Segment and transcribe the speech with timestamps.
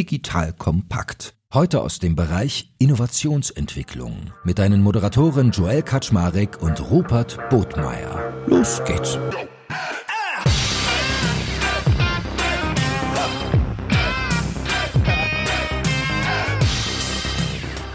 [0.00, 1.34] digital kompakt.
[1.52, 8.32] Heute aus dem Bereich Innovationsentwicklung mit deinen Moderatoren Joel Kaczmarek und Rupert Botmeier.
[8.46, 9.18] Los geht's!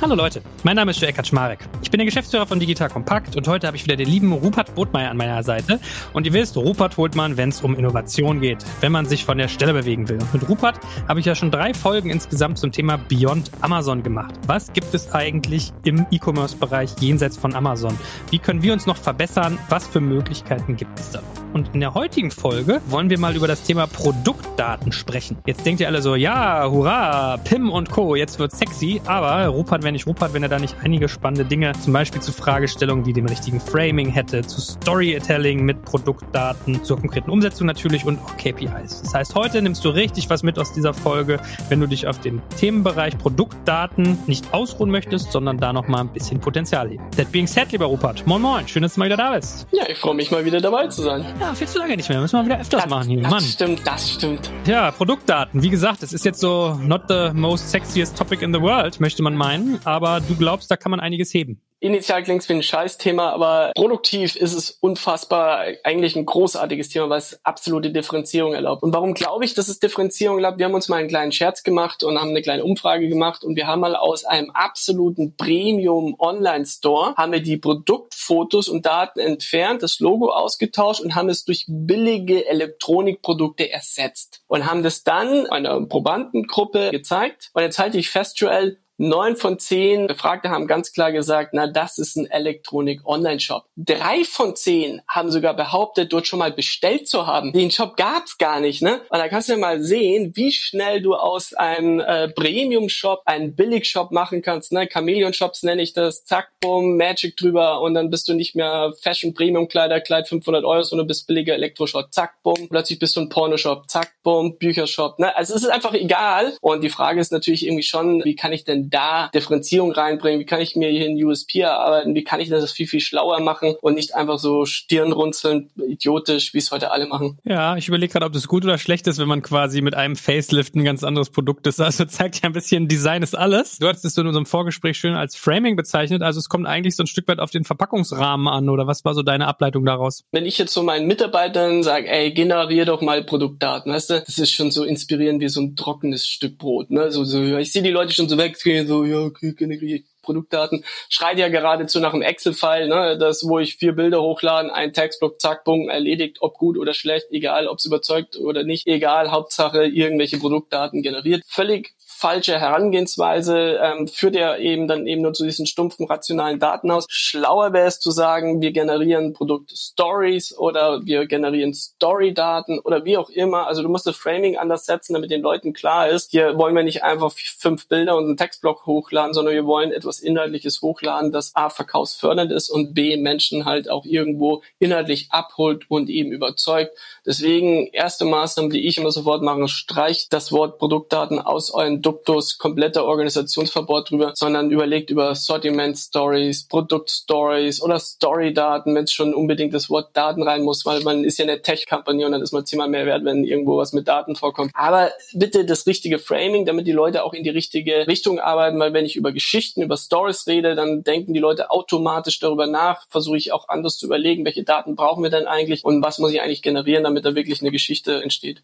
[0.06, 1.68] Hallo Leute, mein Name ist Joel Kaczmarek.
[1.82, 4.76] Ich bin der Geschäftsführer von Digital Compact und heute habe ich wieder den lieben Rupert
[4.76, 5.80] Botmeier an meiner Seite.
[6.14, 9.40] Und ihr wisst, Rupert holt man, wenn es um Innovation geht, wenn man sich von
[9.40, 10.20] der Stelle bewegen will.
[10.20, 14.36] Und mit Rupert habe ich ja schon drei Folgen insgesamt zum Thema Beyond Amazon gemacht.
[14.46, 17.98] Was gibt es eigentlich im E-Commerce-Bereich jenseits von Amazon?
[18.30, 19.58] Wie können wir uns noch verbessern?
[19.70, 21.45] Was für Möglichkeiten gibt es da noch?
[21.56, 25.38] Und in der heutigen Folge wollen wir mal über das Thema Produktdaten sprechen.
[25.46, 29.82] Jetzt denkt ihr alle so, ja, hurra, Pim und Co., jetzt wird sexy, aber Rupert
[29.82, 33.14] wäre nicht Rupert, wenn er da nicht einige spannende Dinge, zum Beispiel zu Fragestellungen wie
[33.14, 39.04] dem richtigen Framing hätte, zu Storytelling mit Produktdaten, zur konkreten Umsetzung natürlich und auch KPIs.
[39.04, 42.20] Das heißt, heute nimmst du richtig was mit aus dieser Folge, wenn du dich auf
[42.20, 47.10] den Themenbereich Produktdaten nicht ausruhen möchtest, sondern da noch mal ein bisschen Potenzial heben.
[47.12, 49.68] That being said, lieber Rupert, moin moin, schön, dass du mal wieder da bist.
[49.72, 51.24] Ja, ich freue mich mal wieder dabei zu sein.
[51.46, 52.20] Ja, viel zu lange nicht mehr.
[52.20, 53.22] Müssen wir wieder öfters das, machen hier.
[53.22, 53.44] Das Mann.
[53.44, 54.50] stimmt, das stimmt.
[54.66, 55.62] Ja, Produktdaten.
[55.62, 59.22] Wie gesagt, es ist jetzt so not the most sexiest topic in the world, möchte
[59.22, 59.80] man meinen.
[59.84, 61.62] Aber du glaubst, da kann man einiges heben.
[61.80, 67.10] Initial klingt es wie ein Scheißthema, aber produktiv ist es unfassbar eigentlich ein großartiges Thema,
[67.10, 68.82] weil es absolute Differenzierung erlaubt.
[68.82, 70.58] Und warum glaube ich, dass es Differenzierung erlaubt?
[70.58, 73.56] Wir haben uns mal einen kleinen Scherz gemacht und haben eine kleine Umfrage gemacht und
[73.56, 79.20] wir haben mal aus einem absoluten Premium Online Store haben wir die Produktfotos und Daten
[79.20, 85.46] entfernt, das Logo ausgetauscht und haben es durch billige Elektronikprodukte ersetzt und haben das dann
[85.48, 87.50] einer Probandengruppe gezeigt.
[87.54, 91.68] Und jetzt halte ich fest, Joel, Neun von zehn Befragte haben ganz klar gesagt, na,
[91.68, 93.66] das ist ein Elektronik-Online-Shop.
[93.76, 97.52] Drei von zehn haben sogar behauptet, dort schon mal bestellt zu haben.
[97.52, 99.02] Den Shop gab's gar nicht, ne?
[99.10, 103.54] Und da kannst du ja mal sehen, wie schnell du aus einem äh, Premium-Shop einen
[103.56, 104.88] Billig-Shop machen kannst, ne?
[104.88, 110.00] Chameleon-Shops nenne ich das, zack, bumm, Magic drüber und dann bist du nicht mehr Fashion-Premium-Kleider,
[110.00, 114.14] Kleid 500 Euro, sondern bist billiger Elektroshop, zack, bumm, plötzlich bist du ein Pornoshop, zack,
[114.24, 115.36] bumm, Büchershop, ne?
[115.36, 118.64] Also es ist einfach egal und die Frage ist natürlich irgendwie schon, wie kann ich
[118.64, 120.40] denn da Differenzierung reinbringen?
[120.40, 122.16] Wie kann ich mir hier ein USP erarbeiten?
[122.16, 126.60] Wie kann ich das viel, viel schlauer machen und nicht einfach so stirnrunzeln, idiotisch, wie
[126.60, 127.38] es heute alle machen?
[127.44, 130.16] Ja, ich überlege gerade, ob das gut oder schlecht ist, wenn man quasi mit einem
[130.16, 131.80] Facelift ein ganz anderes Produkt ist.
[131.80, 133.78] Also zeigt ja ein bisschen, Design ist alles.
[133.78, 136.22] Du hattest es in unserem Vorgespräch schön als Framing bezeichnet.
[136.22, 139.14] Also es kommt eigentlich so ein Stück weit auf den Verpackungsrahmen an oder was war
[139.14, 140.24] so deine Ableitung daraus?
[140.32, 144.38] Wenn ich jetzt so meinen Mitarbeitern sage, ey, generier doch mal Produktdaten, weißt du, das
[144.38, 147.12] ist schon so inspirierend wie so ein trockenes Stück Brot, ne?
[147.12, 150.06] So, so, ich sehe die Leute schon so weg, gehen, so, ja, okay, generiere ich
[150.22, 150.84] Produktdaten.
[151.10, 155.40] Schreit ja geradezu nach einem Excel-File, ne, das, wo ich vier Bilder hochladen, ein Textblock,
[155.40, 159.86] zack, bumm, erledigt, ob gut oder schlecht, egal, ob es überzeugt oder nicht, egal, Hauptsache
[159.86, 161.44] irgendwelche Produktdaten generiert.
[161.48, 161.94] Völlig
[162.26, 167.06] falsche Herangehensweise ähm, führt ja eben dann eben nur zu diesen stumpfen rationalen Daten aus.
[167.08, 173.30] Schlauer wäre es zu sagen, wir generieren Produkt-Stories oder wir generieren Story-Daten oder wie auch
[173.30, 173.68] immer.
[173.68, 176.82] Also du musst das Framing anders setzen, damit den Leuten klar ist, hier wollen wir
[176.82, 181.56] nicht einfach fünf Bilder und einen Textblock hochladen, sondern wir wollen etwas Inhaltliches hochladen, das
[181.56, 186.92] A, verkaufsfördernd ist und B, Menschen halt auch irgendwo inhaltlich abholt und eben überzeugt.
[187.24, 192.58] Deswegen erste Maßnahme, die ich immer sofort mache, streicht das Wort Produktdaten aus euren Duktus,
[192.58, 199.90] kompletter Organisationsverbot drüber, sondern überlegt über Sortiment-Stories, Produkt-Stories oder Story-Daten, wenn es schon unbedingt das
[199.90, 202.88] Wort Daten rein muss, weil man ist ja eine Tech-Company und dann ist man zehnmal
[202.88, 204.72] mehr wert, wenn irgendwo was mit Daten vorkommt.
[204.74, 208.94] Aber bitte das richtige Framing, damit die Leute auch in die richtige Richtung arbeiten, weil
[208.94, 213.38] wenn ich über Geschichten, über Stories rede, dann denken die Leute automatisch darüber nach, versuche
[213.38, 216.42] ich auch anders zu überlegen, welche Daten brauchen wir denn eigentlich und was muss ich
[216.42, 218.64] eigentlich generieren, damit da wirklich eine Geschichte entsteht.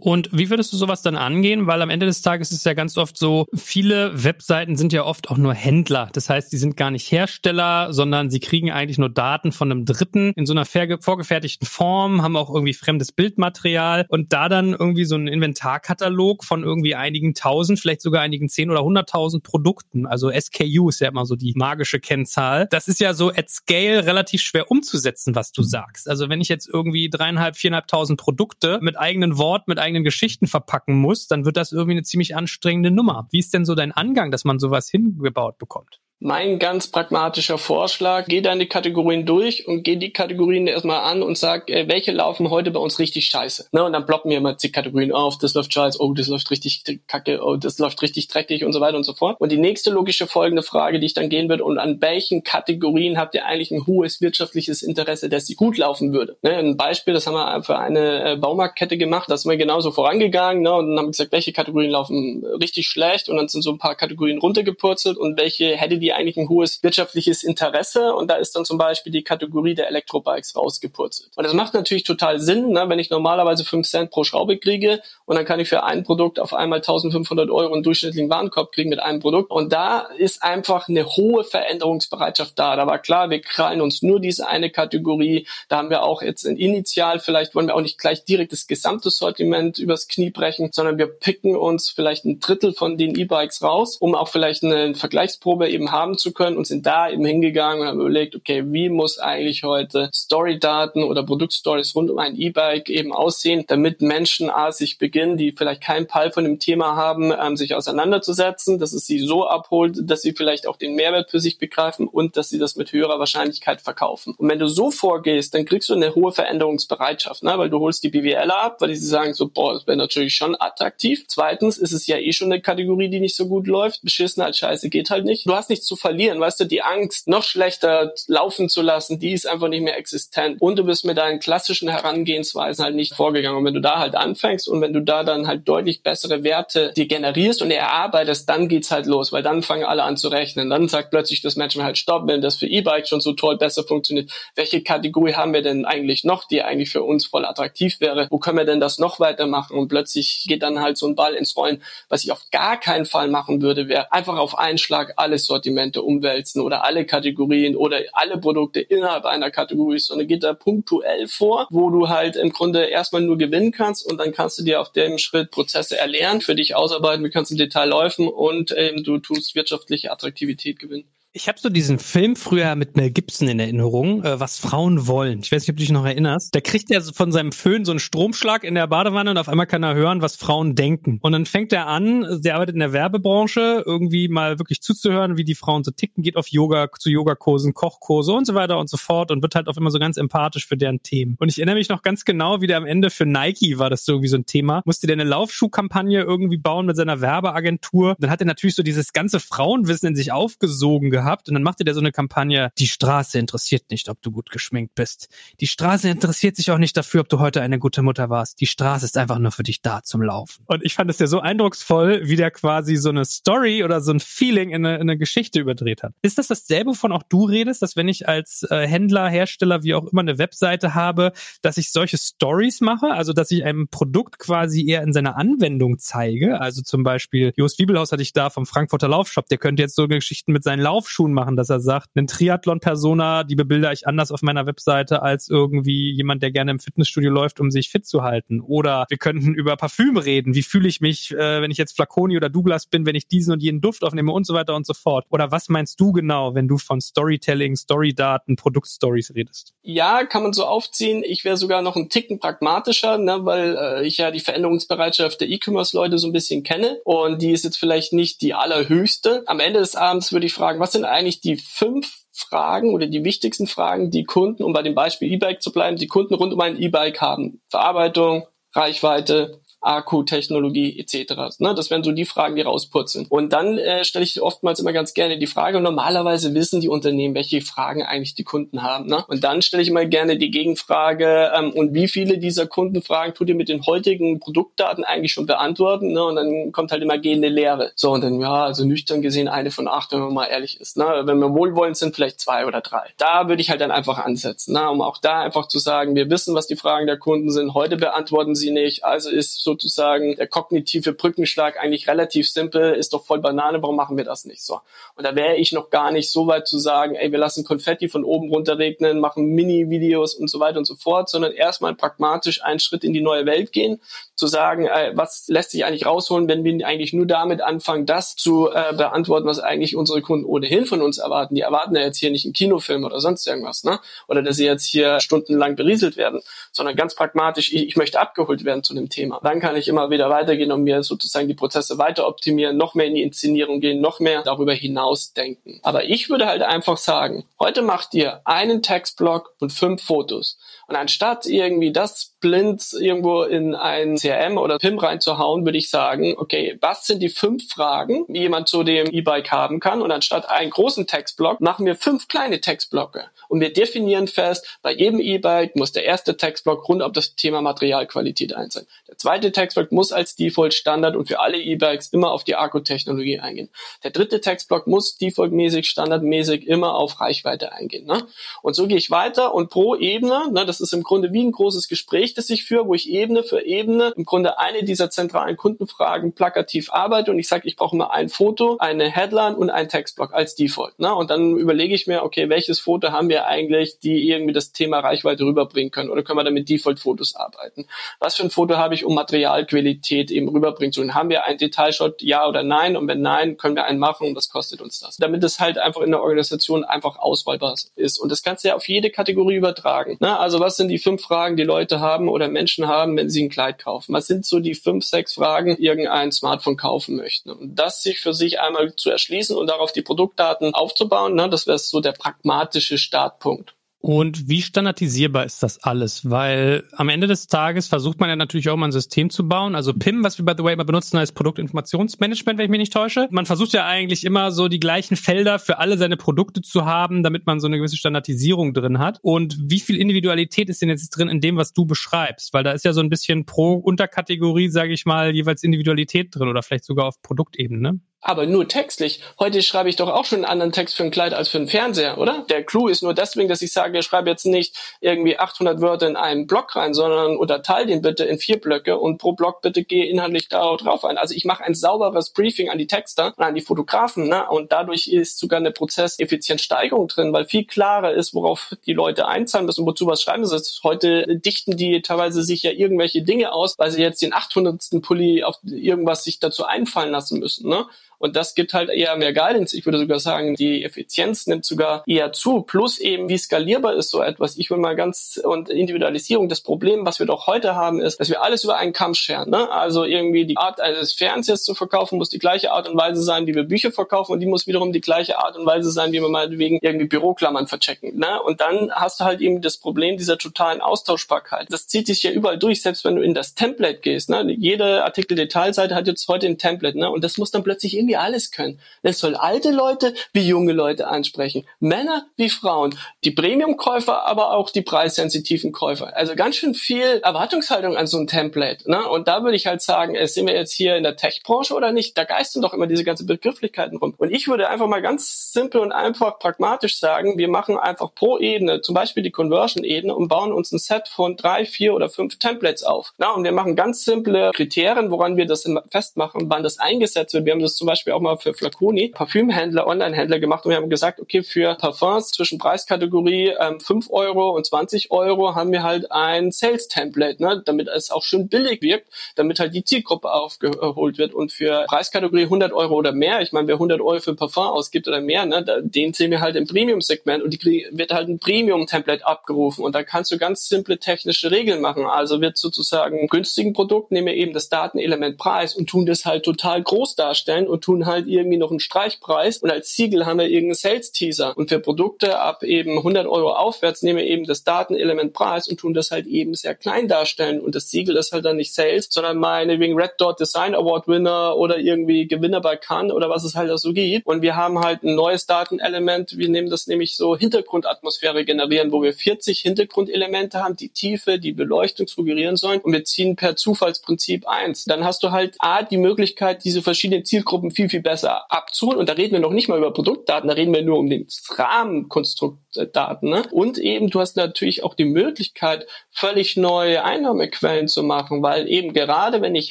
[0.00, 1.66] Und wie würdest du sowas dann angehen?
[1.66, 5.04] Weil am Ende des Tages ist es ja ganz oft so, viele Webseiten sind ja
[5.04, 6.08] oft auch nur Händler.
[6.12, 9.84] Das heißt, die sind gar nicht Hersteller, sondern sie kriegen eigentlich nur Daten von einem
[9.84, 15.04] Dritten in so einer vorgefertigten Form, haben auch irgendwie fremdes Bildmaterial und da dann irgendwie
[15.04, 20.06] so einen Inventarkatalog von irgendwie einigen tausend, vielleicht sogar einigen zehn oder hunderttausend Produkten.
[20.06, 22.68] Also SKU ist ja immer so die magische Kennzahl.
[22.70, 26.08] Das ist ja so at scale relativ schwer umzusetzen, was du sagst.
[26.08, 30.46] Also wenn ich jetzt irgendwie dreieinhalb, viereinhalbtausend Produkte mit eigenen Wort, mit eigenen eigenen Geschichten
[30.46, 33.26] verpacken muss, dann wird das irgendwie eine ziemlich anstrengende Nummer.
[33.30, 36.00] Wie ist denn so dein Angang, dass man sowas hingebaut bekommt?
[36.22, 41.38] Mein ganz pragmatischer Vorschlag, geh deine Kategorien durch und geh die Kategorien erstmal an und
[41.38, 43.68] sag, äh, welche laufen heute bei uns richtig scheiße.
[43.72, 43.82] Ne?
[43.82, 46.84] Und dann blocken wir immer die Kategorien auf, das läuft scheiße, oh, das läuft richtig
[47.06, 49.40] kacke, oh, das läuft richtig dreckig und so weiter und so fort.
[49.40, 53.16] Und die nächste logische folgende Frage, die ich dann gehen würde, und an welchen Kategorien
[53.16, 56.36] habt ihr eigentlich ein hohes wirtschaftliches Interesse, dass sie gut laufen würde?
[56.42, 56.54] Ne?
[56.54, 60.64] Ein Beispiel, das haben wir für eine äh, Baumarktkette gemacht, da sind wir genauso vorangegangen
[60.64, 60.74] ne?
[60.74, 63.78] und dann haben wir gesagt, welche Kategorien laufen richtig schlecht und dann sind so ein
[63.78, 68.56] paar Kategorien runtergepurzelt und welche hätte die eigentlich ein hohes wirtschaftliches Interesse und da ist
[68.56, 71.30] dann zum Beispiel die Kategorie der Elektrobikes rausgepurzelt.
[71.36, 75.00] Und das macht natürlich total Sinn, ne, wenn ich normalerweise 5 Cent pro Schraube kriege
[75.26, 78.90] und dann kann ich für ein Produkt auf einmal 1500 Euro einen durchschnittlichen Warenkorb kriegen
[78.90, 79.50] mit einem Produkt.
[79.50, 82.76] Und da ist einfach eine hohe Veränderungsbereitschaft da.
[82.76, 85.46] Da war klar, wir krallen uns nur diese eine Kategorie.
[85.68, 89.10] Da haben wir auch jetzt initial, vielleicht wollen wir auch nicht gleich direkt das gesamte
[89.10, 93.96] Sortiment übers Knie brechen, sondern wir picken uns vielleicht ein Drittel von den E-Bikes raus,
[93.96, 97.82] um auch vielleicht eine Vergleichsprobe eben haben haben zu können und sind da eben hingegangen
[97.82, 102.88] und haben überlegt, okay, wie muss eigentlich heute Story-Daten oder Produktstories rund um ein E-Bike
[102.88, 107.32] eben aussehen, damit Menschen A, sich beginnen, die vielleicht keinen Pall von dem Thema haben,
[107.32, 111.40] ähm, sich auseinanderzusetzen, dass es sie so abholt, dass sie vielleicht auch den Mehrwert für
[111.40, 114.34] sich begreifen und dass sie das mit höherer Wahrscheinlichkeit verkaufen.
[114.36, 117.58] Und wenn du so vorgehst, dann kriegst du eine hohe Veränderungsbereitschaft, ne?
[117.58, 120.56] weil du holst die BWLer ab, weil die sagen so, boah, das wäre natürlich schon
[120.58, 121.24] attraktiv.
[121.28, 124.02] Zweitens ist es ja eh schon eine Kategorie, die nicht so gut läuft.
[124.02, 125.46] Beschissen als Scheiße geht halt nicht.
[125.46, 126.38] Du hast nichts zu verlieren.
[126.38, 130.62] Weißt du, die Angst, noch schlechter laufen zu lassen, die ist einfach nicht mehr existent.
[130.62, 133.58] Und du bist mit deinen klassischen Herangehensweisen halt nicht vorgegangen.
[133.58, 136.92] Und wenn du da halt anfängst und wenn du da dann halt deutlich bessere Werte
[136.96, 140.70] dir generierst und erarbeitest, dann geht's halt los, weil dann fangen alle an zu rechnen.
[140.70, 143.82] Dann sagt plötzlich das Management halt, stopp, wenn das für E-Bike schon so toll besser
[143.82, 148.28] funktioniert, welche Kategorie haben wir denn eigentlich noch, die eigentlich für uns voll attraktiv wäre?
[148.30, 149.76] Wo können wir denn das noch weitermachen?
[149.76, 151.82] Und plötzlich geht dann halt so ein Ball ins Rollen.
[152.08, 155.79] Was ich auf gar keinen Fall machen würde, wäre einfach auf einen Schlag alles Sortiment
[155.80, 161.26] Sortimente umwälzen oder alle Kategorien oder alle Produkte innerhalb einer Kategorie, sondern geht da punktuell
[161.26, 164.80] vor, wo du halt im Grunde erstmal nur gewinnen kannst und dann kannst du dir
[164.80, 168.74] auf dem Schritt Prozesse erlernen, für dich ausarbeiten, wie kannst du im Detail laufen und
[168.76, 171.08] ähm, du tust wirtschaftliche Attraktivität gewinnen.
[171.32, 175.42] Ich habe so diesen Film früher mit Mel Gibson in Erinnerung, äh, was Frauen wollen.
[175.44, 176.52] Ich weiß nicht, ob du dich noch erinnerst.
[176.52, 179.68] Da kriegt er von seinem Föhn so einen Stromschlag in der Badewanne und auf einmal
[179.68, 181.20] kann er hören, was Frauen denken.
[181.22, 185.44] Und dann fängt er an, der arbeitet in der Werbebranche, irgendwie mal wirklich zuzuhören, wie
[185.44, 188.96] die Frauen so ticken, geht auf Yoga, zu Yogakursen, Kochkurse und so weiter und so
[188.96, 191.36] fort und wird halt auf immer so ganz empathisch für deren Themen.
[191.38, 194.04] Und ich erinnere mich noch ganz genau, wie der am Ende für Nike war das
[194.04, 194.82] so irgendwie so ein Thema.
[194.84, 198.16] Musste der eine Laufschuhkampagne irgendwie bauen mit seiner Werbeagentur.
[198.18, 201.84] Dann hat er natürlich so dieses ganze Frauenwissen in sich aufgesogen gehabt und dann machte
[201.84, 205.28] der so eine Kampagne, die Straße interessiert nicht, ob du gut geschminkt bist.
[205.60, 208.60] Die Straße interessiert sich auch nicht dafür, ob du heute eine gute Mutter warst.
[208.60, 210.64] Die Straße ist einfach nur für dich da zum Laufen.
[210.66, 214.12] Und ich fand es ja so eindrucksvoll, wie der quasi so eine Story oder so
[214.12, 216.12] ein Feeling in eine, in eine Geschichte überdreht hat.
[216.22, 219.94] Ist das dasselbe, wovon auch du redest, dass wenn ich als äh, Händler, Hersteller, wie
[219.94, 224.38] auch immer eine Webseite habe, dass ich solche Stories mache, also dass ich einem Produkt
[224.38, 228.66] quasi eher in seiner Anwendung zeige, also zum Beispiel Jost Wiebelhaus hatte ich da vom
[228.66, 232.10] Frankfurter Laufshop, der könnte jetzt so Geschichten mit seinen Laufschuhen Laufschuhen machen, dass er sagt,
[232.14, 236.78] einen Triathlon-Persona, die bebilder ich anders auf meiner Webseite als irgendwie jemand, der gerne im
[236.78, 238.60] Fitnessstudio läuft, um sich fit zu halten.
[238.60, 240.54] Oder wir könnten über Parfüm reden.
[240.54, 243.52] Wie fühle ich mich, äh, wenn ich jetzt Flaconi oder Douglas bin, wenn ich diesen
[243.52, 245.26] und jenen Duft aufnehme und so weiter und so fort.
[245.30, 249.74] Oder was meinst du genau, wenn du von Storytelling, Storydaten, Produktstories redest?
[249.82, 251.22] Ja, kann man so aufziehen.
[251.24, 255.48] Ich wäre sogar noch einen Ticken pragmatischer, ne, weil äh, ich ja die Veränderungsbereitschaft der
[255.48, 259.42] E-Commerce-Leute so ein bisschen kenne und die ist jetzt vielleicht nicht die allerhöchste.
[259.46, 263.06] Am Ende des Abends würde ich fragen, was sind sind eigentlich die fünf Fragen oder
[263.06, 266.52] die wichtigsten Fragen, die Kunden, um bei dem Beispiel E-Bike zu bleiben, die Kunden rund
[266.52, 267.60] um ein E-Bike haben.
[267.68, 271.58] Verarbeitung, Reichweite, Akkutechnologie etc.
[271.58, 271.74] Ne?
[271.74, 273.26] Das wären so die Fragen, die rauspurzeln.
[273.28, 277.34] Und dann äh, stelle ich oftmals immer ganz gerne die Frage, normalerweise wissen die Unternehmen,
[277.34, 279.06] welche Fragen eigentlich die Kunden haben.
[279.06, 279.24] Ne?
[279.28, 283.48] Und dann stelle ich immer gerne die Gegenfrage, ähm, und wie viele dieser Kundenfragen tut
[283.48, 286.12] ihr mit den heutigen Produktdaten eigentlich schon beantworten?
[286.12, 286.24] Ne?
[286.24, 287.92] Und dann kommt halt immer gehende Lehre.
[287.94, 290.96] So, und dann, ja, also nüchtern gesehen eine von acht, wenn man mal ehrlich ist.
[290.96, 291.22] Ne?
[291.24, 293.08] Wenn wir wohlwollend sind, vielleicht zwei oder drei.
[293.16, 294.90] Da würde ich halt dann einfach ansetzen, ne?
[294.90, 297.74] um auch da einfach zu sagen, wir wissen, was die Fragen der Kunden sind.
[297.74, 299.04] Heute beantworten sie nicht.
[299.04, 304.16] Also ist sozusagen der kognitive Brückenschlag eigentlich relativ simpel, ist doch voll Banane, warum machen
[304.16, 304.80] wir das nicht so?
[305.14, 308.08] Und da wäre ich noch gar nicht so weit zu sagen, ey, wir lassen Konfetti
[308.08, 312.62] von oben runter regnen, machen Mini-Videos und so weiter und so fort, sondern erstmal pragmatisch
[312.64, 314.00] einen Schritt in die neue Welt gehen,
[314.34, 318.34] zu sagen, äh, was lässt sich eigentlich rausholen, wenn wir eigentlich nur damit anfangen, das
[318.34, 321.54] zu äh, beantworten, was eigentlich unsere Kunden ohnehin von uns erwarten.
[321.54, 324.00] Die erwarten ja jetzt hier nicht einen Kinofilm oder sonst irgendwas, ne?
[324.28, 326.40] Oder dass sie jetzt hier stundenlang berieselt werden,
[326.72, 329.40] sondern ganz pragmatisch, ich, ich möchte abgeholt werden zu dem Thema.
[329.42, 333.06] Dann kann ich immer wieder weitergehen und mir sozusagen die Prozesse weiter optimieren, noch mehr
[333.06, 335.80] in die Inszenierung gehen, noch mehr darüber hinaus denken.
[335.82, 340.58] Aber ich würde halt einfach sagen, heute macht ihr einen Textblock und fünf Fotos.
[340.90, 346.34] Und anstatt irgendwie das blind irgendwo in ein CRM oder PIM reinzuhauen, würde ich sagen,
[346.36, 350.02] okay, was sind die fünf Fragen, die jemand zu dem E-Bike haben kann?
[350.02, 353.26] Und anstatt einen großen Textblock machen wir fünf kleine Textblocke.
[353.48, 357.62] Und wir definieren fest, bei jedem E-Bike muss der erste Textblock rund um das Thema
[357.62, 358.86] Materialqualität ein sein.
[359.06, 363.40] Der zweite Textblock muss als Default Standard und für alle E-Bikes immer auf die Akkutechnologie
[363.40, 363.70] eingehen.
[364.02, 368.06] Der dritte Textblock muss defaultmäßig, standardmäßig immer auf Reichweite eingehen.
[368.06, 368.26] Ne?
[368.62, 371.52] Und so gehe ich weiter und pro Ebene, ne, das ist im Grunde wie ein
[371.52, 375.56] großes Gespräch, das ich führe, wo ich Ebene für Ebene im Grunde eine dieser zentralen
[375.56, 379.88] Kundenfragen plakativ arbeite und ich sage, ich brauche mal ein Foto, eine Headline und ein
[379.88, 380.98] Textblock als Default.
[380.98, 381.14] Ne?
[381.14, 385.00] Und dann überlege ich mir, okay, welches Foto haben wir eigentlich, die irgendwie das Thema
[385.00, 387.86] Reichweite rüberbringen können oder können wir damit Default-Fotos arbeiten?
[388.18, 391.14] Was für ein Foto habe ich, um Materialqualität eben rüberbringen zu können?
[391.14, 392.96] Haben wir einen Detailshot, ja oder nein?
[392.96, 395.16] Und wenn nein, können wir einen machen und was kostet uns das?
[395.16, 398.18] Damit es halt einfach in der Organisation einfach auswahlbar ist.
[398.18, 400.16] Und das kannst du ja auf jede Kategorie übertragen.
[400.20, 400.38] Ne?
[400.38, 403.50] Also was sind die fünf Fragen, die Leute haben oder Menschen haben, wenn sie ein
[403.50, 404.14] Kleid kaufen?
[404.14, 407.50] Was sind so die fünf, sechs Fragen, die irgendein Smartphone kaufen möchten?
[407.50, 411.66] Und das sich für sich einmal zu erschließen und darauf die Produktdaten aufzubauen, ne, das
[411.66, 413.74] wäre so der pragmatische Startpunkt.
[414.02, 416.28] Und wie standardisierbar ist das alles?
[416.30, 419.74] Weil am Ende des Tages versucht man ja natürlich auch mal ein System zu bauen.
[419.74, 422.92] Also PIM, was wir by the way immer benutzen, heißt Produktinformationsmanagement, wenn ich mich nicht
[422.94, 423.28] täusche.
[423.30, 427.22] Man versucht ja eigentlich immer so die gleichen Felder für alle seine Produkte zu haben,
[427.22, 429.18] damit man so eine gewisse Standardisierung drin hat.
[429.20, 432.54] Und wie viel Individualität ist denn jetzt drin in dem, was du beschreibst?
[432.54, 436.48] Weil da ist ja so ein bisschen pro Unterkategorie, sage ich mal, jeweils Individualität drin
[436.48, 438.00] oder vielleicht sogar auf Produktebene.
[438.22, 439.22] Aber nur textlich.
[439.38, 441.68] Heute schreibe ich doch auch schon einen anderen Text für ein Kleid als für einen
[441.68, 442.44] Fernseher, oder?
[442.50, 446.06] Der Clou ist nur deswegen, dass ich sage, ich schreibe jetzt nicht irgendwie 800 Wörter
[446.06, 449.84] in einen Block rein, sondern unterteile den bitte in vier Blöcke und pro Block bitte
[449.84, 451.16] gehe inhaltlich da drauf ein.
[451.16, 454.48] Also ich mache ein sauberes Briefing an die Texter an die Fotografen, ne?
[454.50, 459.66] Und dadurch ist sogar eine Prozesseffizienzsteigerung drin, weil viel klarer ist, worauf die Leute einzahlen
[459.66, 460.60] müssen, wozu was schreiben sie.
[460.84, 465.00] Heute dichten die teilweise sich ja irgendwelche Dinge aus, weil sie jetzt den 800.
[465.00, 467.86] Pulli auf irgendwas sich dazu einfallen lassen müssen, ne?
[468.20, 469.76] Und das gibt halt eher mehr Guidance.
[469.76, 472.60] Ich würde sogar sagen, die Effizienz nimmt sogar eher zu.
[472.60, 474.58] Plus eben, wie skalierbar ist so etwas.
[474.58, 476.50] Ich will mal ganz, und Individualisierung.
[476.50, 479.48] Das Problem, was wir doch heute haben, ist, dass wir alles über einen Kamm scheren.
[479.48, 479.70] Ne?
[479.70, 483.46] Also irgendwie die Art eines Fernsehers zu verkaufen, muss die gleiche Art und Weise sein,
[483.46, 484.32] wie wir Bücher verkaufen.
[484.32, 487.68] Und die muss wiederum die gleiche Art und Weise sein, wie wir meinetwegen irgendwie Büroklammern
[487.68, 488.18] verchecken.
[488.18, 488.42] Ne?
[488.42, 491.68] Und dann hast du halt eben das Problem dieser totalen Austauschbarkeit.
[491.70, 494.28] Das zieht sich ja überall durch, selbst wenn du in das Template gehst.
[494.28, 494.44] Ne?
[494.58, 496.98] Jede Artikel-Detailseite hat jetzt heute ein Template.
[496.98, 497.10] Ne?
[497.10, 498.80] Und das muss dann plötzlich irgendwie wir alles können.
[499.02, 504.70] Das soll alte Leute wie junge Leute ansprechen, Männer wie Frauen, die Premium-Käufer, aber auch
[504.70, 506.16] die preissensitiven Käufer.
[506.16, 508.90] Also ganz schön viel Erwartungshaltung an so ein Template.
[508.90, 509.06] Ne?
[509.08, 511.92] Und da würde ich halt sagen, äh, sind wir jetzt hier in der Tech-Branche oder
[511.92, 512.18] nicht?
[512.18, 514.14] Da geistern doch immer diese ganzen Begrifflichkeiten rum.
[514.18, 518.38] Und ich würde einfach mal ganz simpel und einfach pragmatisch sagen, wir machen einfach pro
[518.38, 522.38] Ebene, zum Beispiel die Conversion-Ebene und bauen uns ein Set von drei, vier oder fünf
[522.38, 523.12] Templates auf.
[523.18, 527.44] Na, und wir machen ganz simple Kriterien, woran wir das festmachen, wann das eingesetzt wird.
[527.44, 530.78] Wir haben das zum Beispiel Beispiel auch mal für Flaconi, Parfümhändler, Online-Händler gemacht und wir
[530.78, 535.82] haben gesagt, okay, für Parfums zwischen Preiskategorie ähm, 5 Euro und 20 Euro haben wir
[535.82, 541.18] halt ein Sales-Template, ne, damit es auch schön billig wirkt, damit halt die Zielgruppe aufgeholt
[541.18, 541.34] wird.
[541.34, 545.06] Und für Preiskategorie 100 Euro oder mehr, ich meine, wer 100 Euro für Parfum ausgibt
[545.06, 549.26] oder mehr, ne, den sehen wir halt im Premium-Segment und die wird halt ein Premium-Template
[549.26, 549.84] abgerufen.
[549.84, 554.28] Und da kannst du ganz simple technische Regeln machen, also wird sozusagen günstigen Produkt nehmen
[554.28, 558.28] wir eben das Datenelement Preis und tun das halt total groß darstellen und tun halt
[558.28, 561.56] irgendwie noch einen Streichpreis und als Siegel haben wir irgendeinen Sales-Teaser.
[561.56, 565.78] Und für Produkte ab eben 100 Euro aufwärts nehmen wir eben das Datenelement Preis und
[565.80, 567.60] tun das halt eben sehr klein darstellen.
[567.60, 571.56] Und das Siegel ist halt dann nicht Sales, sondern meinetwegen Red Dot Design Award Winner
[571.56, 574.24] oder irgendwie Gewinner bei Cannes oder was es halt auch so gibt.
[574.24, 576.38] Und wir haben halt ein neues Datenelement.
[576.38, 581.52] Wir nehmen das nämlich so Hintergrundatmosphäre generieren, wo wir 40 Hintergrundelemente haben, die Tiefe, die
[581.52, 582.80] Beleuchtung suggerieren sollen.
[582.80, 584.84] Und wir ziehen per Zufallsprinzip eins.
[584.84, 588.98] Dann hast du halt A, die Möglichkeit, diese verschiedenen Zielgruppen viel, viel besser abzuholen.
[588.98, 591.26] Und da reden wir noch nicht mal über Produktdaten, da reden wir nur um den
[591.48, 593.30] Rahmenkonstruktdaten.
[593.30, 593.44] Ne?
[593.52, 598.92] Und eben, du hast natürlich auch die Möglichkeit, völlig neue Einnahmequellen zu machen, weil eben
[598.92, 599.70] gerade wenn ich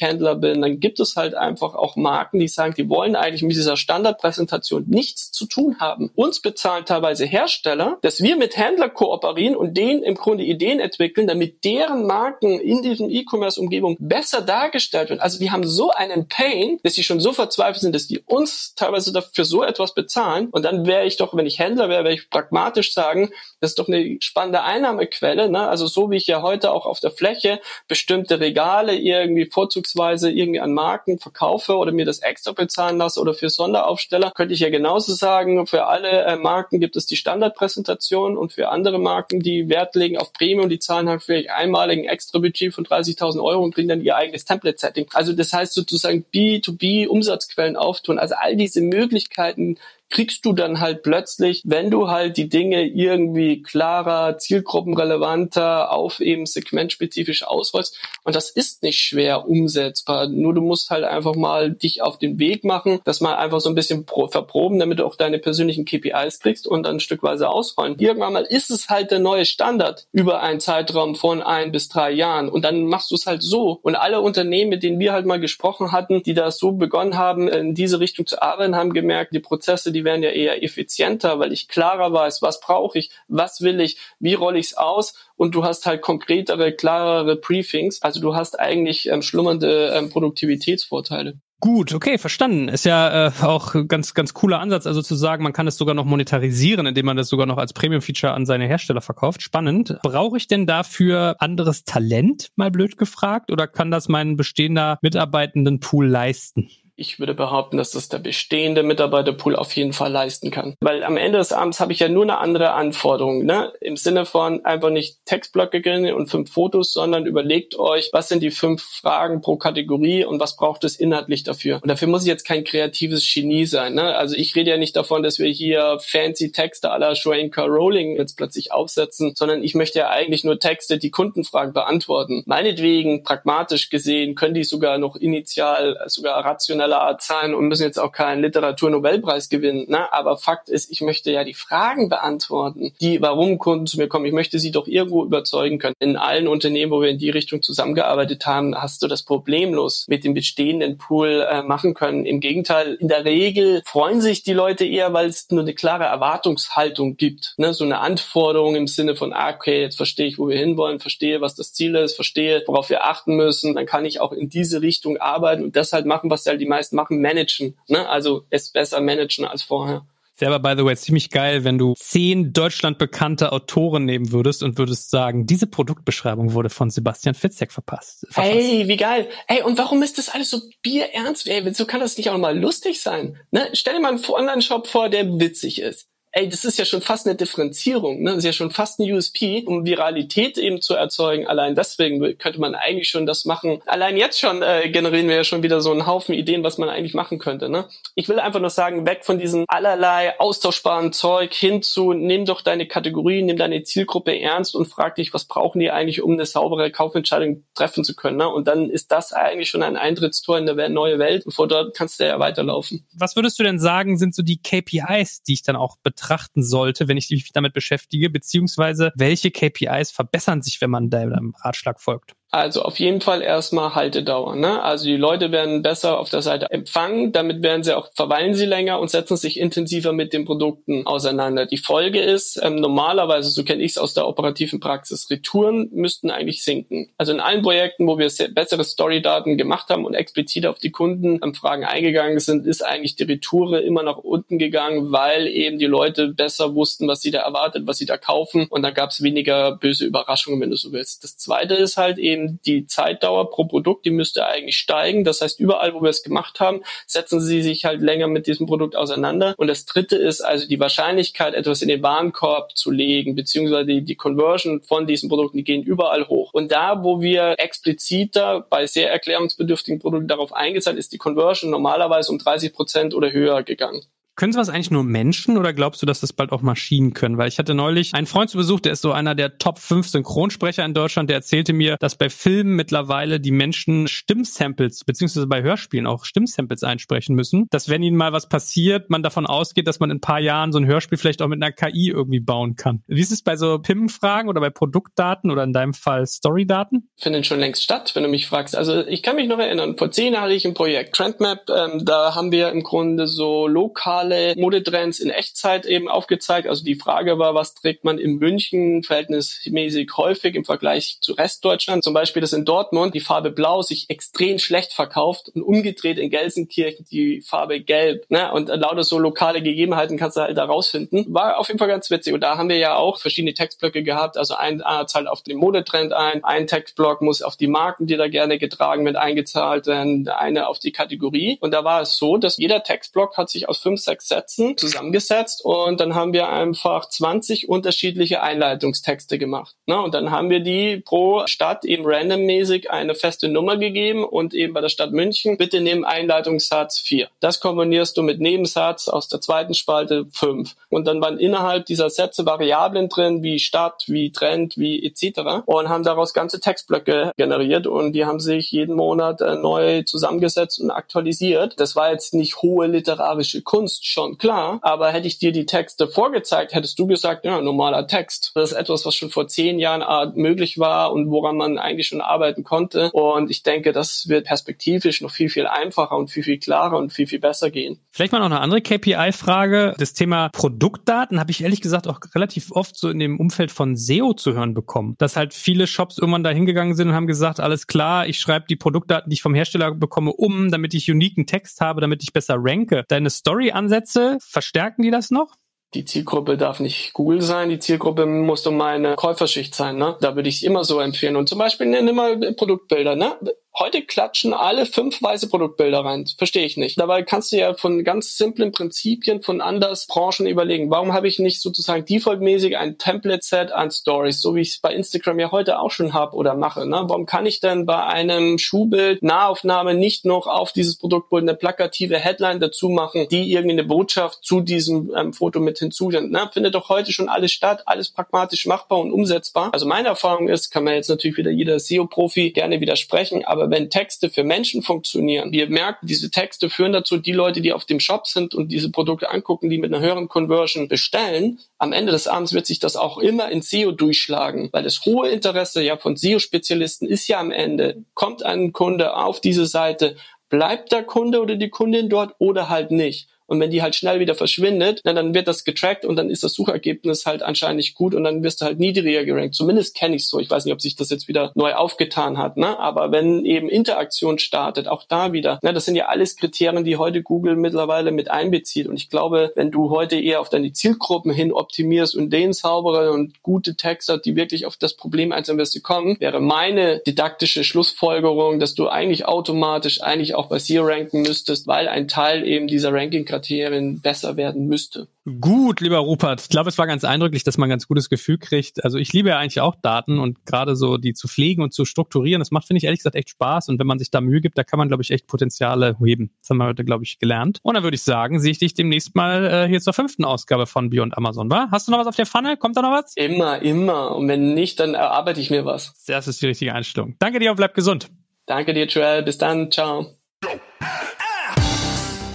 [0.00, 3.52] Händler bin, dann gibt es halt einfach auch Marken, die sagen, die wollen eigentlich mit
[3.52, 6.10] dieser Standardpräsentation nichts zu tun haben.
[6.14, 11.28] Uns bezahlen teilweise Hersteller, dass wir mit Händler kooperieren und denen im Grunde Ideen entwickeln,
[11.28, 15.20] damit deren Marken in diesem E-Commerce-Umgebung besser dargestellt werden.
[15.20, 18.74] Also die haben so einen Pain, dass sie schon so verzweifelt sind, dass die uns
[18.74, 20.48] teilweise dafür so etwas bezahlen.
[20.50, 23.30] Und dann wäre ich doch, wenn ich Händler wäre, wäre ich pragmatisch sagen,
[23.60, 25.50] das ist doch eine spannende Einnahmequelle.
[25.50, 25.68] Ne?
[25.68, 30.60] Also so wie ich ja heute auch auf der Fläche bestimmte Regale irgendwie vorzugsweise irgendwie
[30.60, 34.70] an Marken verkaufe oder mir das extra bezahlen lasse oder für Sonderaufsteller, könnte ich ja
[34.70, 39.68] genauso sagen, für alle äh, Marken gibt es die Standardpräsentation und für andere Marken, die
[39.68, 43.74] Wert legen auf Premium, die zahlen halt vielleicht einmaligen extra Budget von 30.000 Euro und
[43.74, 45.06] bringen dann ihr eigenes Template-Setting.
[45.12, 48.18] Also das heißt sozusagen B2B Umsatzquellen auftun.
[48.18, 49.76] Also all diese Möglichkeiten
[50.10, 56.46] kriegst du dann halt plötzlich, wenn du halt die Dinge irgendwie klarer, zielgruppenrelevanter, auf eben
[56.46, 57.98] segmentspezifisch ausrollst.
[58.24, 60.28] Und das ist nicht schwer umsetzbar.
[60.28, 63.68] Nur du musst halt einfach mal dich auf den Weg machen, das mal einfach so
[63.68, 67.96] ein bisschen verproben, damit du auch deine persönlichen KPIs kriegst und dann stückweise ausrollen.
[67.98, 72.10] Irgendwann mal ist es halt der neue Standard über einen Zeitraum von ein bis drei
[72.10, 72.48] Jahren.
[72.48, 73.78] Und dann machst du es halt so.
[73.82, 77.48] Und alle Unternehmen, mit denen wir halt mal gesprochen hatten, die da so begonnen haben,
[77.48, 81.38] in diese Richtung zu arbeiten, haben gemerkt, die Prozesse, die die werden ja eher effizienter,
[81.38, 85.14] weil ich klarer weiß, was brauche ich, was will ich, wie rolle ich es aus
[85.36, 88.00] und du hast halt konkretere, klarere Briefings.
[88.00, 91.38] Also du hast eigentlich ähm, schlummernde ähm, Produktivitätsvorteile.
[91.62, 92.68] Gut, okay, verstanden.
[92.68, 95.94] Ist ja äh, auch ganz ganz cooler Ansatz, also zu sagen, man kann es sogar
[95.94, 99.42] noch monetarisieren, indem man das sogar noch als Premium-Feature an seine Hersteller verkauft.
[99.42, 99.98] Spannend.
[100.02, 105.80] Brauche ich denn dafür anderes Talent, mal blöd gefragt, oder kann das mein bestehender Mitarbeitenden
[105.80, 106.70] Pool leisten?
[107.00, 110.74] Ich würde behaupten, dass das der bestehende Mitarbeiterpool auf jeden Fall leisten kann.
[110.80, 113.44] Weil am Ende des Abends habe ich ja nur eine andere Anforderung.
[113.44, 113.72] Ne?
[113.80, 115.80] Im Sinne von einfach nicht Textblöcke
[116.14, 120.56] und fünf Fotos, sondern überlegt euch, was sind die fünf Fragen pro Kategorie und was
[120.56, 121.76] braucht es inhaltlich dafür.
[121.82, 123.94] Und dafür muss ich jetzt kein kreatives Genie sein.
[123.94, 124.14] Ne?
[124.14, 128.36] Also ich rede ja nicht davon, dass wir hier fancy Texte aller Schwenker Rowling jetzt
[128.36, 132.42] plötzlich aufsetzen, sondern ich möchte ja eigentlich nur Texte, die Kundenfragen beantworten.
[132.44, 137.84] Meinetwegen, pragmatisch gesehen, können die sogar noch initial, sogar rational aller Art sein und müssen
[137.84, 139.86] jetzt auch keinen Literaturnobelpreis gewinnen.
[139.88, 140.12] Ne?
[140.12, 144.26] Aber Fakt ist, ich möchte ja die Fragen beantworten, die, warum Kunden zu mir kommen.
[144.26, 145.94] Ich möchte sie doch irgendwo überzeugen können.
[146.00, 150.24] In allen Unternehmen, wo wir in die Richtung zusammengearbeitet haben, hast du das problemlos mit
[150.24, 152.26] dem bestehenden Pool äh, machen können.
[152.26, 156.04] Im Gegenteil, in der Regel freuen sich die Leute eher, weil es nur eine klare
[156.04, 157.54] Erwartungshaltung gibt.
[157.56, 157.72] Ne?
[157.72, 161.40] So eine Anforderung im Sinne von, ah, okay, jetzt verstehe ich, wo wir hinwollen, verstehe,
[161.40, 163.74] was das Ziel ist, verstehe, worauf wir achten müssen.
[163.74, 166.66] Dann kann ich auch in diese Richtung arbeiten und das halt machen, was halt die
[166.66, 167.76] meisten meisten machen, managen.
[167.88, 168.08] Ne?
[168.08, 170.06] Also es besser managen als vorher.
[170.34, 174.78] Selber, by the way, ziemlich geil, wenn du zehn Deutschland bekannte Autoren nehmen würdest und
[174.78, 178.26] würdest sagen, diese Produktbeschreibung wurde von Sebastian Fitzek verpasst.
[178.30, 178.56] Verfasst.
[178.56, 179.28] Ey, wie geil.
[179.48, 181.46] Ey, und warum ist das alles so bierernst?
[181.46, 183.36] Ey, so kann das nicht auch mal lustig sein.
[183.50, 183.68] Ne?
[183.74, 187.26] Stell dir mal einen Online-Shop vor, der witzig ist ey, das ist ja schon fast
[187.26, 188.30] eine Differenzierung, ne?
[188.30, 191.46] Das ist ja schon fast ein USP, um Viralität eben zu erzeugen.
[191.46, 193.82] Allein deswegen könnte man eigentlich schon das machen.
[193.86, 196.88] Allein jetzt schon äh, generieren wir ja schon wieder so einen Haufen Ideen, was man
[196.88, 197.88] eigentlich machen könnte, ne?
[198.14, 202.62] Ich will einfach nur sagen, weg von diesem allerlei austauschbaren Zeug hin zu, nimm doch
[202.62, 206.46] deine Kategorie, nimm deine Zielgruppe ernst und frag dich, was brauchen die eigentlich, um eine
[206.46, 208.48] saubere Kaufentscheidung treffen zu können, ne?
[208.48, 211.96] Und dann ist das eigentlich schon ein Eintrittstor in eine neue Welt und vor dort
[211.96, 213.06] kannst du ja weiterlaufen.
[213.12, 216.19] Was würdest du denn sagen, sind so die KPIs, die ich dann auch betrachte?
[216.20, 221.54] Betrachten sollte, wenn ich mich damit beschäftige, beziehungsweise welche KPIs verbessern sich, wenn man deinem
[221.58, 222.34] Ratschlag folgt?
[222.52, 224.56] Also auf jeden Fall erstmal Haltedauer.
[224.56, 224.82] Ne?
[224.82, 228.66] Also die Leute werden besser auf der Seite empfangen, damit werden sie auch verweilen sie
[228.66, 231.66] länger und setzen sich intensiver mit den Produkten auseinander.
[231.66, 236.30] Die Folge ist ähm, normalerweise, so kenne ich es aus der operativen Praxis, Retouren müssten
[236.30, 237.10] eigentlich sinken.
[237.18, 241.84] Also in allen Projekten, wo wir bessere Storydaten gemacht haben und explizit auf die Kundenfragen
[241.84, 246.74] eingegangen sind, ist eigentlich die Retoure immer nach unten gegangen, weil eben die Leute besser
[246.74, 250.04] wussten, was sie da erwartet, was sie da kaufen und da gab es weniger böse
[250.04, 251.22] Überraschungen, wenn du so willst.
[251.22, 255.24] Das Zweite ist halt eben eben die Zeitdauer pro Produkt, die müsste eigentlich steigen.
[255.24, 258.66] Das heißt, überall, wo wir es gemacht haben, setzen sie sich halt länger mit diesem
[258.66, 259.54] Produkt auseinander.
[259.56, 264.02] Und das dritte ist also die Wahrscheinlichkeit, etwas in den Warenkorb zu legen, beziehungsweise die,
[264.02, 266.52] die Conversion von diesen Produkten, die gehen überall hoch.
[266.52, 272.32] Und da, wo wir expliziter bei sehr erklärungsbedürftigen Produkten darauf eingezahlt, ist die Conversion normalerweise
[272.32, 274.02] um 30 Prozent oder höher gegangen.
[274.36, 277.36] Können sowas eigentlich nur Menschen oder glaubst du, dass das bald auch Maschinen können?
[277.36, 280.08] Weil ich hatte neulich einen Freund zu Besuch, der ist so einer der Top 5
[280.08, 285.62] Synchronsprecher in Deutschland, der erzählte mir, dass bei Filmen mittlerweile die Menschen Stimmsamples, beziehungsweise bei
[285.62, 287.66] Hörspielen auch Stimmsamples einsprechen müssen.
[287.70, 290.72] Dass wenn ihnen mal was passiert, man davon ausgeht, dass man in ein paar Jahren
[290.72, 293.02] so ein Hörspiel vielleicht auch mit einer KI irgendwie bauen kann.
[293.08, 297.10] Wie ist es bei so PIM-Fragen oder bei Produktdaten oder in deinem Fall Storydaten?
[297.18, 298.74] Findet schon längst statt, wenn du mich fragst.
[298.74, 302.06] Also ich kann mich noch erinnern, vor zehn Jahren hatte ich ein Projekt, Trendmap, ähm,
[302.06, 306.68] da haben wir im Grunde so lokale globale Modetrends in Echtzeit eben aufgezeigt.
[306.68, 312.04] Also die Frage war, was trägt man in München verhältnismäßig häufig im Vergleich zu Restdeutschland?
[312.04, 316.30] Zum Beispiel, dass in Dortmund die Farbe Blau sich extrem schlecht verkauft und umgedreht in
[316.30, 318.26] Gelsenkirchen die Farbe Gelb.
[318.28, 318.52] Ne?
[318.52, 321.26] Und lauter so lokale Gegebenheiten kannst du halt da rausfinden.
[321.28, 322.34] War auf jeden Fall ganz witzig.
[322.34, 324.36] Und da haben wir ja auch verschiedene Textblöcke gehabt.
[324.36, 328.28] Also ein zahlt auf den Modetrend ein, ein Textblock muss auf die Marken, die da
[328.28, 331.58] gerne getragen werden, eingezahlt werden, eine auf die Kategorie.
[331.60, 335.64] Und da war es so, dass jeder Textblock hat sich aus fünf, sechs Sätzen zusammengesetzt
[335.64, 339.76] und dann haben wir einfach 20 unterschiedliche Einleitungstexte gemacht.
[339.86, 340.00] Ne?
[340.00, 344.74] Und dann haben wir die pro Stadt eben randommäßig eine feste Nummer gegeben und eben
[344.74, 347.28] bei der Stadt München bitte nimm Einleitungssatz 4.
[347.40, 350.74] Das kombinierst du mit Nebensatz aus der zweiten Spalte 5.
[350.88, 355.62] Und dann waren innerhalb dieser Sätze Variablen drin, wie Stadt, wie Trend, wie etc.
[355.66, 360.80] Und haben daraus ganze Textblöcke generiert und die haben sich jeden Monat äh, neu zusammengesetzt
[360.80, 361.78] und aktualisiert.
[361.78, 366.08] Das war jetzt nicht hohe literarische Kunst, schon klar, aber hätte ich dir die Texte
[366.08, 368.52] vorgezeigt, hättest du gesagt, ja, normaler Text.
[368.54, 372.08] Das ist etwas, was schon vor zehn Jahren äh, möglich war und woran man eigentlich
[372.08, 373.10] schon arbeiten konnte.
[373.12, 377.12] Und ich denke, das wird perspektivisch noch viel, viel einfacher und viel, viel klarer und
[377.12, 378.00] viel, viel besser gehen.
[378.10, 379.94] Vielleicht mal noch eine andere KPI-Frage.
[379.98, 383.96] Das Thema Produktdaten habe ich ehrlich gesagt auch relativ oft so in dem Umfeld von
[383.96, 385.14] SEO zu hören bekommen.
[385.18, 388.66] Dass halt viele Shops irgendwann da hingegangen sind und haben gesagt, alles klar, ich schreibe
[388.68, 392.32] die Produktdaten, die ich vom Hersteller bekomme, um, damit ich uniken Text habe, damit ich
[392.32, 393.04] besser ranke.
[393.08, 395.56] Deine Story-Ansätze Ansätze, verstärken die das noch?
[395.94, 399.96] Die Zielgruppe darf nicht Google sein, die Zielgruppe muss um meine Käuferschicht sein.
[399.96, 400.16] Ne?
[400.20, 401.34] Da würde ich immer so empfehlen.
[401.34, 403.16] Und zum Beispiel nimm mal Produktbilder.
[403.16, 403.36] Ne?
[403.78, 406.26] Heute klatschen alle fünf weiße Produktbilder rein.
[406.36, 406.98] Verstehe ich nicht.
[406.98, 410.90] Dabei kannst du ja von ganz simplen Prinzipien von anders Branchen überlegen.
[410.90, 414.92] Warum habe ich nicht sozusagen defaultmäßig ein Template-Set an Stories, so wie ich es bei
[414.92, 416.84] Instagram ja heute auch schon habe oder mache?
[416.84, 417.04] Ne?
[417.06, 422.18] Warum kann ich denn bei einem Schuhbild Nahaufnahme nicht noch auf dieses Produktbild eine plakative
[422.18, 426.32] Headline dazu machen, die irgendwie eine Botschaft zu diesem ähm, Foto mit hinzusendet?
[426.32, 426.50] Ne?
[426.52, 429.70] Findet doch heute schon alles statt, alles pragmatisch machbar und umsetzbar.
[429.72, 433.69] Also meine Erfahrung ist, kann man jetzt natürlich wieder jeder SEO-Profi gerne widersprechen, aber aber
[433.70, 437.84] wenn Texte für Menschen funktionieren, wir merken, diese Texte führen dazu, die Leute, die auf
[437.84, 442.12] dem Shop sind und diese Produkte angucken, die mit einer höheren Conversion bestellen, am Ende
[442.12, 445.96] des Abends wird sich das auch immer in SEO durchschlagen, weil das hohe Interesse ja
[445.96, 450.16] von SEO-Spezialisten ist ja am Ende, kommt ein Kunde auf diese Seite,
[450.48, 453.28] bleibt der Kunde oder die Kundin dort oder halt nicht.
[453.50, 456.44] Und wenn die halt schnell wieder verschwindet, na, dann wird das getrackt und dann ist
[456.44, 459.56] das Suchergebnis halt anscheinend nicht gut und dann wirst du halt niedriger gerankt.
[459.56, 460.38] Zumindest kenne ich so.
[460.38, 462.56] Ich weiß nicht, ob sich das jetzt wieder neu aufgetan hat.
[462.56, 462.78] Ne?
[462.78, 466.96] Aber wenn eben Interaktion startet, auch da wieder, na, das sind ja alles Kriterien, die
[466.96, 468.86] heute Google mittlerweile mit einbezieht.
[468.86, 473.10] Und ich glaube, wenn du heute eher auf deine Zielgruppen hin optimierst und denen saubere
[473.10, 478.60] und gute Texte, die wirklich auf das Problem einzeln wirst kommen, wäre meine didaktische Schlussfolgerung,
[478.60, 482.92] dass du eigentlich automatisch eigentlich auch bei SEO ranken müsstest, weil ein Teil eben dieser
[482.92, 485.08] Ranking Kriterien besser werden müsste.
[485.40, 486.40] Gut, lieber Rupert.
[486.40, 488.84] Ich glaube, es war ganz eindrücklich, dass man ein ganz gutes Gefühl kriegt.
[488.84, 491.84] Also ich liebe ja eigentlich auch Daten und gerade so die zu pflegen und zu
[491.84, 493.68] strukturieren, das macht, finde ich, ehrlich gesagt echt Spaß.
[493.68, 496.32] Und wenn man sich da Mühe gibt, da kann man, glaube ich, echt Potenziale heben.
[496.40, 497.58] Das haben wir heute, glaube ich, gelernt.
[497.62, 500.66] Und dann würde ich sagen, sehe ich dich demnächst mal äh, hier zur fünften Ausgabe
[500.66, 501.68] von Beyond Amazon, wa?
[501.70, 502.56] Hast du noch was auf der Pfanne?
[502.56, 503.14] Kommt da noch was?
[503.16, 504.14] Immer, immer.
[504.16, 505.94] Und wenn nicht, dann erarbeite ich mir was.
[506.06, 507.16] Das ist die richtige Einstellung.
[507.18, 508.08] Danke dir und bleib gesund.
[508.46, 509.22] Danke dir, Joel.
[509.22, 509.70] Bis dann.
[509.70, 510.19] Ciao.